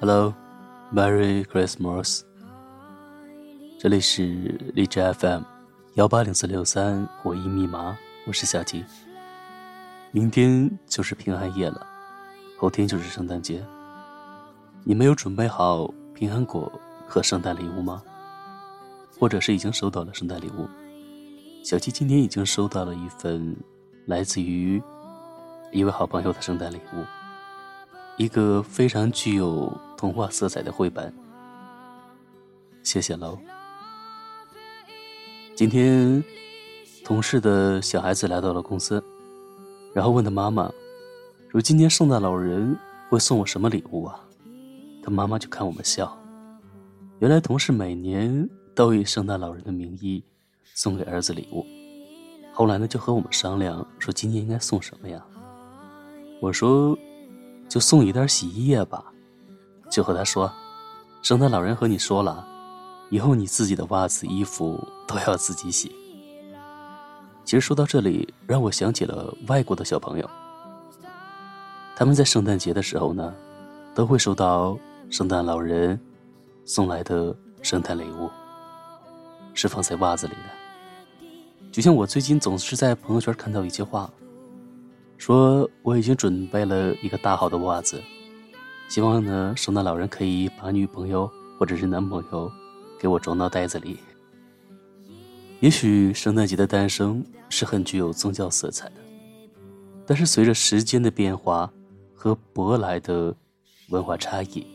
[0.00, 2.20] Hello，Merry Christmas。
[3.78, 4.22] 这里是
[4.74, 5.42] 荔枝 FM
[5.94, 7.96] 幺八零四六三回忆密码，
[8.26, 8.84] 我是小吉。
[10.12, 11.86] 明天就是平安夜了，
[12.58, 13.64] 后天就是圣诞节。
[14.84, 16.70] 你们有准备好平安果
[17.06, 18.02] 和圣诞礼物吗？
[19.18, 20.68] 或者是已经收到了圣诞礼物？
[21.64, 23.56] 小七今天已经收到了一份
[24.04, 24.80] 来自于
[25.72, 27.04] 一位好朋友的圣诞礼物，
[28.16, 31.12] 一个非常具有童话色彩的绘本。
[32.82, 33.38] 谢谢喽。
[35.54, 36.22] 今天
[37.04, 39.02] 同事的小孩子来到了公司，
[39.92, 40.70] 然后问他妈妈
[41.50, 42.76] 说：“今年圣诞老人
[43.10, 44.18] 会送我什么礼物啊？”
[45.04, 46.16] 他妈妈就看我们笑。
[47.18, 50.22] 原来同事每年都以圣诞老人的名义
[50.74, 51.64] 送给儿子礼物，
[52.52, 55.24] 后来呢就和我们商量说今年应该送什么呀？
[56.42, 56.96] 我说
[57.68, 59.04] 就送一袋洗衣液吧，
[59.90, 60.52] 就和他说，
[61.22, 62.46] 圣诞老人和你说了，
[63.10, 65.94] 以后你自己的袜子、衣服都要自己洗。
[67.44, 70.30] 其实说到这里，让我想起了外国的小朋友，
[71.94, 73.32] 他们在圣诞节的时候呢，
[73.94, 74.76] 都会收到
[75.10, 75.98] 圣诞老人。
[76.68, 78.28] 送来的圣诞礼物
[79.54, 81.30] 是放在袜子里的，
[81.70, 84.10] 就像我最近总是在朋友圈看到一句话，
[85.18, 88.02] 说我已经准备了一个大好的袜子，
[88.88, 92.50] 希望呢圣诞老人可以把女朋友或者是男朋友
[92.98, 93.98] 给我装到袋子里。
[95.60, 98.96] 也许圣诞节的诞生是很具有宗教色彩的，
[100.06, 101.72] 但是随着时间的变化
[102.14, 103.34] 和舶来的
[103.88, 104.66] 文化差异。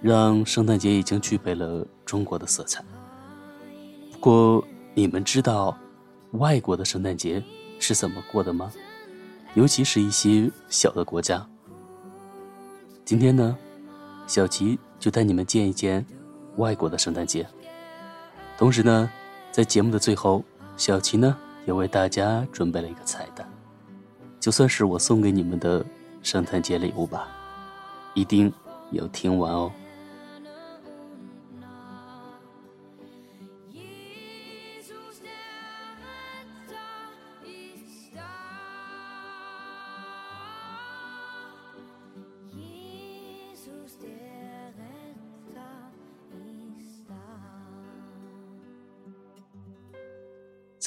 [0.00, 2.84] 让圣诞节已经具备了中国的色彩。
[4.12, 5.76] 不过，你们知道
[6.34, 7.42] 外国的圣诞节
[7.80, 8.70] 是怎么过的吗？
[9.58, 11.44] 尤其是一些小的国家。
[13.04, 13.58] 今天呢，
[14.24, 16.06] 小齐就带你们见一见
[16.58, 17.44] 外国的圣诞节。
[18.56, 19.10] 同时呢，
[19.50, 20.44] 在节目的最后，
[20.76, 21.36] 小齐呢
[21.66, 23.52] 也为大家准备了一个彩蛋，
[24.38, 25.84] 就算是我送给你们的
[26.22, 27.26] 圣诞节礼物吧，
[28.14, 28.52] 一定
[28.92, 29.72] 要听完哦。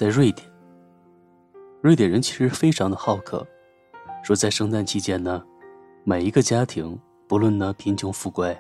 [0.02, 0.50] 在瑞典，
[1.80, 3.46] 瑞典人其实非常的好客，
[4.24, 5.46] 说在圣诞期间呢，
[6.04, 8.60] 每一个家庭不论呢贫穷富贵，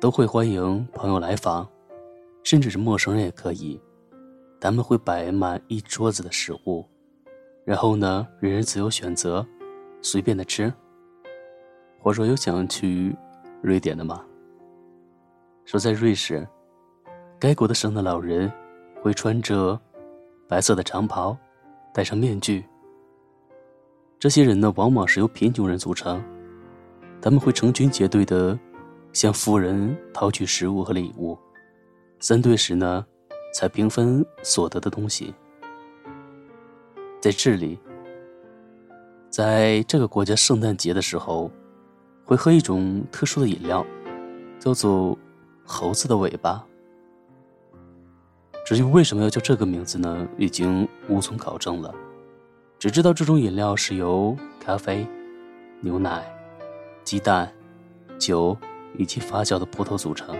[0.00, 1.64] 都会欢迎朋友来访，
[2.42, 3.80] 甚至是陌生人也可以。
[4.60, 6.84] 他们会摆满一桌子的食物，
[7.64, 9.46] 然后呢，人人自由选择，
[10.02, 10.74] 随便的吃。
[12.02, 13.14] 我说有想去
[13.62, 14.24] 瑞典的吗？
[15.64, 16.44] 说在瑞士，
[17.38, 18.52] 该国的圣诞老人
[19.00, 19.80] 会穿着。
[20.48, 21.36] 白色的长袍，
[21.92, 22.64] 戴上面具。
[24.18, 26.24] 这些人呢，往往是由贫穷人组成，
[27.20, 28.58] 他们会成群结队的
[29.12, 31.38] 向富人讨取食物和礼物，
[32.18, 33.04] 三对时呢，
[33.54, 35.34] 才平分所得的东西。
[37.20, 37.78] 在这里，
[39.28, 41.50] 在这个国家圣诞节的时候，
[42.24, 43.84] 会喝一种特殊的饮料，
[44.58, 45.16] 叫做
[45.64, 46.64] 猴子的尾巴。
[48.68, 50.28] 至于为什么要叫这个名字呢？
[50.36, 51.90] 已经无从考证了，
[52.78, 55.06] 只知道这种饮料是由咖啡、
[55.80, 56.22] 牛奶、
[57.02, 57.50] 鸡蛋、
[58.18, 58.54] 酒
[58.98, 60.36] 以及发酵的葡萄组成。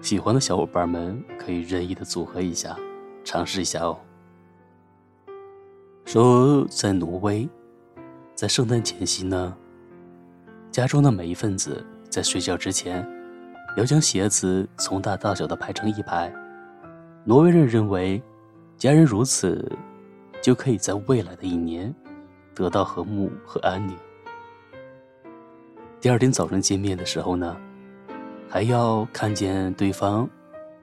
[0.00, 2.76] 喜欢的小伙伴们可以任意的组合一下，
[3.22, 3.96] 尝试一下哦。
[6.04, 7.48] 说在挪威，
[8.34, 9.56] 在圣诞前夕呢，
[10.72, 13.08] 家中的每一份子在睡觉之前，
[13.76, 16.28] 要将鞋子从大到小的排成一排。
[17.28, 18.22] 挪威人认为，
[18.78, 19.68] 家人如此，
[20.40, 21.92] 就可以在未来的一年
[22.54, 23.96] 得到和睦和安宁。
[26.00, 27.56] 第二天早晨见面的时候呢，
[28.48, 30.28] 还要看见对方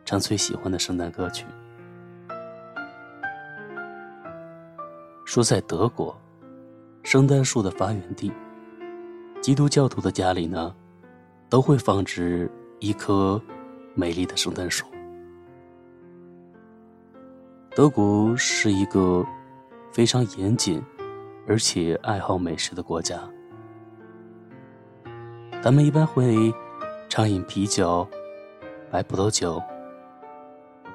[0.04, 1.46] 唱最喜欢的圣诞歌曲。
[5.24, 6.14] 说在德国，
[7.04, 8.30] 圣诞树的发源地，
[9.40, 10.76] 基督教徒的家里呢，
[11.48, 13.42] 都会放置一棵
[13.96, 14.86] 美丽的圣诞树。
[17.76, 19.26] 德国是一个
[19.92, 20.80] 非常严谨，
[21.48, 23.20] 而且爱好美食的国家。
[25.60, 26.54] 他们一般会
[27.10, 28.08] 畅饮啤酒、
[28.92, 29.60] 白葡萄酒、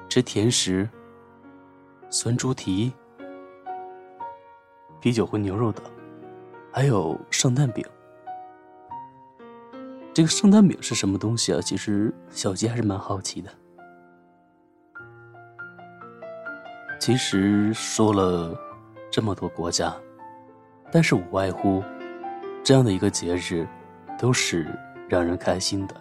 [0.07, 0.89] 吃甜食、
[2.09, 2.93] 酸猪蹄、
[5.01, 5.83] 啤酒混牛肉等，
[6.71, 7.85] 还有圣诞饼
[10.13, 11.59] 这个圣诞饼是什么东西啊？
[11.61, 13.51] 其实小吉还是蛮好奇的。
[16.99, 18.53] 其实说了
[19.09, 19.95] 这么多国家，
[20.91, 21.81] 但是无外乎
[22.61, 23.65] 这样的一个节日，
[24.19, 24.67] 都是
[25.07, 25.95] 让人开心的。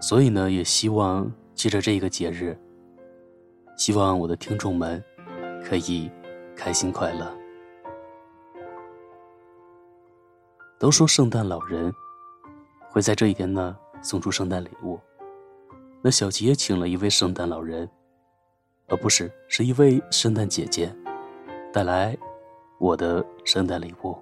[0.00, 2.58] 所以呢，也希望借着这个节日，
[3.76, 5.04] 希望我的听众们
[5.62, 6.10] 可以
[6.56, 7.30] 开心快乐。
[10.78, 11.92] 都说圣诞老人
[12.88, 14.98] 会在这一天呢送出圣诞礼物，
[16.00, 17.88] 那小吉也请了一位圣诞老人。
[18.88, 20.90] 而不是，是一位圣诞姐姐
[21.70, 22.16] 带来
[22.78, 24.16] 我的圣诞礼物，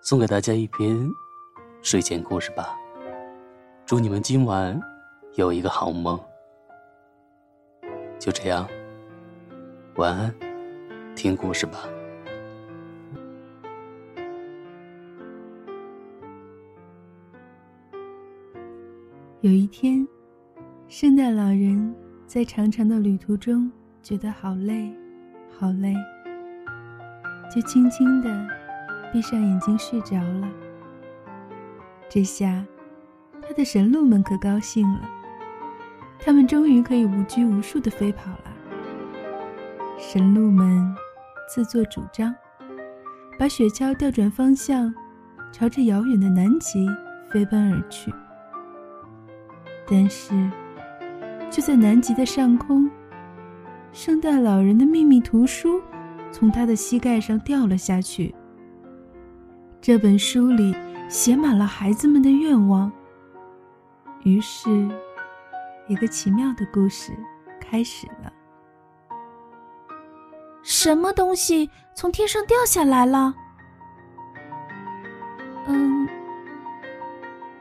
[0.00, 0.96] 送给大家一篇
[1.82, 2.78] 睡前故事吧。
[3.84, 4.80] 祝你们今晚
[5.34, 6.18] 有一个好梦。
[8.20, 8.66] 就这样，
[9.96, 10.34] 晚安，
[11.16, 11.80] 听故事吧。
[19.40, 20.06] 有一天，
[20.86, 22.03] 圣诞老人。
[22.26, 23.70] 在长长的旅途中，
[24.02, 24.92] 觉得好累，
[25.56, 25.94] 好累，
[27.54, 28.48] 就轻轻地
[29.12, 30.48] 闭上眼睛睡着了。
[32.08, 32.64] 这下，
[33.40, 35.00] 他的神鹿们可高兴了，
[36.18, 38.52] 他们终于可以无拘无束地飞跑了。
[39.96, 40.92] 神鹿们
[41.48, 42.34] 自作主张，
[43.38, 44.92] 把雪橇调转方向，
[45.52, 46.88] 朝着遥远的南极
[47.30, 48.12] 飞奔而去。
[49.86, 50.50] 但是。
[51.54, 52.90] 就在南极的上空，
[53.92, 55.80] 圣诞老人的秘密图书
[56.32, 58.34] 从他的膝盖上掉了下去。
[59.80, 60.74] 这本书里
[61.08, 62.90] 写满了孩子们的愿望。
[64.24, 64.68] 于是，
[65.86, 67.12] 一个奇妙的故事
[67.60, 68.32] 开始了。
[70.64, 73.32] 什么东西从天上掉下来了？
[75.68, 76.08] 嗯，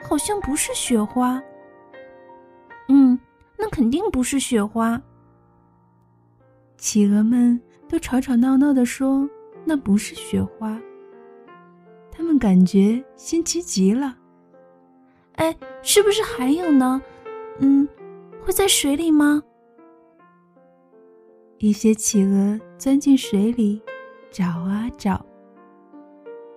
[0.02, 1.40] 好像不是雪花。
[3.74, 5.02] 肯定不是雪花。
[6.78, 7.60] 企鹅们
[7.90, 9.28] 都吵吵闹闹的说
[9.66, 10.80] ：“那不是雪花。”
[12.14, 14.16] 他们感觉新奇极了。
[15.38, 17.02] 哎，是不是还有呢？
[17.62, 17.90] 嗯，
[18.46, 19.42] 会在水里吗？
[21.58, 23.82] 一些企鹅钻进水里，
[24.30, 25.26] 找啊找。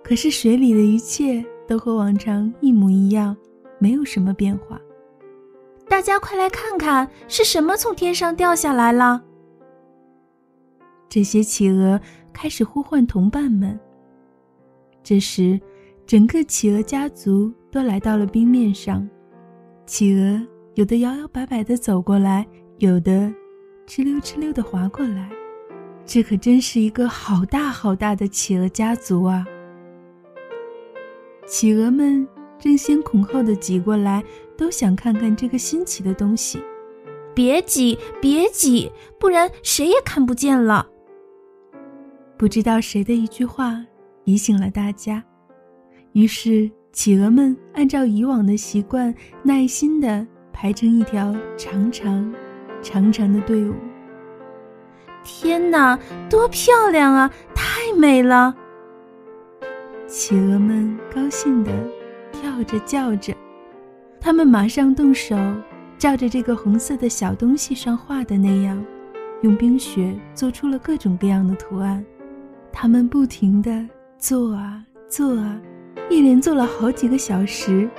[0.03, 3.35] 可是水里的一切都和往常一模一样，
[3.79, 4.79] 没有什么变化。
[5.97, 9.19] 大家快来看看，是什么从天上掉下来了？
[11.09, 11.99] 这些企鹅
[12.31, 13.79] 开始呼唤同伴们。
[15.01, 15.59] 这时，
[16.05, 19.09] 整个企鹅家族都来到了冰面上。
[19.87, 20.39] 企鹅
[20.75, 22.45] 有的摇摇摆摆的走过来，
[22.77, 23.33] 有的
[23.87, 25.27] 哧溜哧溜的滑过来。
[26.05, 29.43] 这可真是一个好大好大的企鹅家族啊！
[31.47, 32.27] 企鹅们
[32.59, 34.23] 争先恐后的挤过来。
[34.57, 36.61] 都想看看这个新奇的东西，
[37.33, 40.87] 别挤，别挤，不然谁也看不见了。
[42.37, 43.85] 不知道谁的一句话
[44.25, 45.23] 提醒了大家，
[46.13, 49.13] 于是企鹅们按照以往的习惯，
[49.43, 52.33] 耐心地排成一条长长、
[52.81, 53.73] 长长的队伍。
[55.23, 55.99] 天哪，
[56.29, 57.31] 多漂亮啊！
[57.53, 58.55] 太美了！
[60.07, 61.71] 企鹅们高兴地
[62.31, 63.33] 跳着叫着。
[64.19, 65.35] 他们马上动手，
[65.97, 68.83] 照着这个红色的小东西上画的那样，
[69.41, 72.03] 用冰雪做出了各种各样的图案。
[72.71, 75.59] 他们不停地做啊做啊，
[76.09, 77.89] 一连做了好几个小时。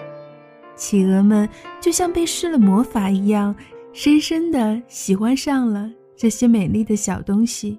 [0.76, 1.48] 企鹅们
[1.80, 3.54] 就像被施了魔法一样，
[3.92, 7.78] 深深地喜欢上了这些美丽的小东西。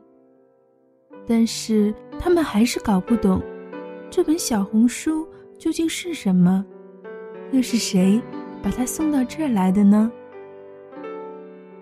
[1.25, 3.41] 但是他们还是搞不懂，
[4.09, 5.25] 这本小红书
[5.57, 6.65] 究竟是什么，
[7.51, 8.21] 又是谁？
[8.61, 10.11] 把它送到这儿来的呢？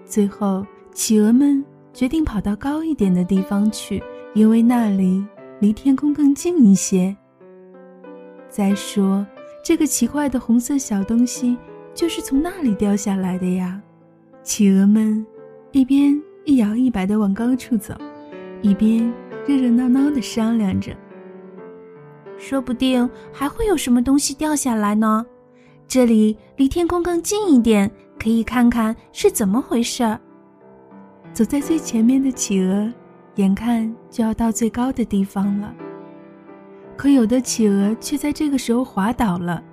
[0.06, 4.02] 最后，企鹅们决定跑到高一点的地方去，
[4.34, 5.26] 因为那里
[5.60, 7.16] 离天空更近一些。
[8.48, 9.26] 再说，
[9.64, 11.58] 这个奇怪的红色小东西
[11.94, 13.82] 就是从那里掉下来的呀！
[14.44, 15.26] 企鹅们
[15.72, 17.94] 一边一摇一摆地往高处走，
[18.62, 19.12] 一边
[19.46, 20.96] 热热闹闹地商量着：
[22.38, 25.26] 说不定还会有什么东西掉下来呢。
[25.88, 27.90] 这里离天空更近一点，
[28.20, 30.20] 可以看看是怎么回事儿。
[31.32, 32.92] 走在最前面的企鹅，
[33.36, 35.74] 眼看就要到最高的地方了，
[36.98, 39.64] 可有的企鹅却在这个时候滑倒了。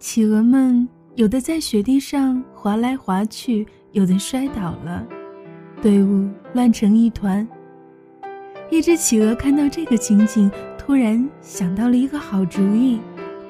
[0.00, 5.06] 企鹅们有的在雪地上滑来滑去，有的摔倒了，
[5.80, 7.46] 队伍乱成一团。
[8.70, 12.98] 一只企鹅看到这个情景，突然想到了一个好主意。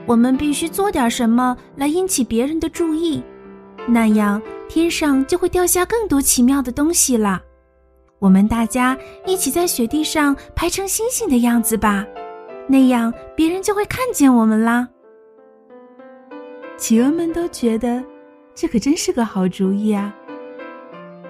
[0.06, 3.22] 我们必须做点什么来引起别人的注意，
[3.86, 7.40] 那样天上就会掉下更多奇妙的东西了。
[8.18, 12.04] 我们大家一起在雪地上排成星星的样子吧，
[12.66, 14.88] 那样别人就会看见我们啦。
[16.76, 18.02] 企鹅们都觉得
[18.54, 20.14] 这可真是个好主意啊！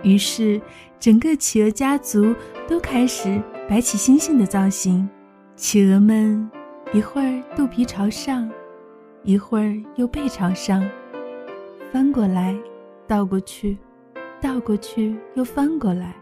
[0.03, 0.61] 于是，
[0.99, 2.35] 整个企鹅家族
[2.67, 5.09] 都开始摆起星星的造型。
[5.55, 6.51] 企鹅们
[6.93, 8.51] 一会儿肚皮朝上，
[9.23, 10.83] 一会儿又背朝上，
[11.93, 12.57] 翻过来，
[13.07, 13.77] 倒过去，
[14.41, 16.15] 倒过去又翻过来。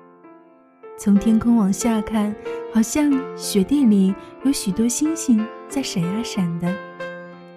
[0.96, 2.34] 从天空往下看，
[2.74, 4.12] 好像雪地里
[4.42, 6.74] 有许多星星在闪呀闪的。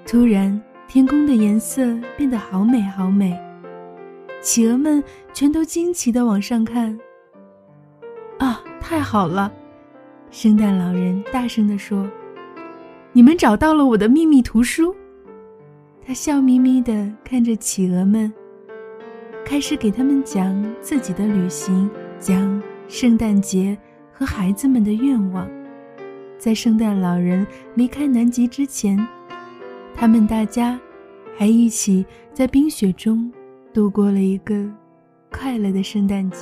[0.05, 3.35] 突然，天空的颜色变得好美好美，
[4.41, 6.95] 企鹅们全都惊奇地往上看。
[8.37, 9.51] 啊，太好了！
[10.29, 12.07] 圣诞老人大声地说
[13.11, 14.95] ：“你们找到了我的秘密图书。”
[16.05, 18.31] 他笑眯眯地看着企鹅们，
[19.45, 21.89] 开始给他们讲自己的旅行，
[22.19, 22.61] 讲。
[22.87, 23.77] 圣诞节
[24.11, 25.49] 和孩子们的愿望，
[26.37, 28.99] 在圣诞老人离开南极之前，
[29.95, 30.77] 他们大家
[31.37, 33.31] 还一起在冰雪中
[33.73, 34.69] 度过了一个
[35.31, 36.39] 快乐的圣诞节。